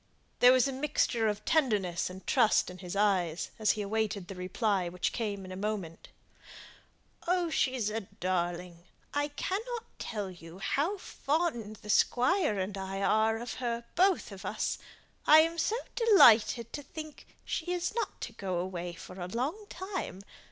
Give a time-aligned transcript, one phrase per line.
[0.39, 4.35] There was a mixture of tenderness and trust in his eyes, as he awaited the
[4.35, 6.07] reply, which came in a moment.
[7.51, 8.85] "She's a darling.
[9.13, 14.43] I cannot tell you how fond the Squire and I are of her; both of
[14.43, 14.79] us.
[15.27, 20.23] I am so delighted to think she isn't to go away for a long time.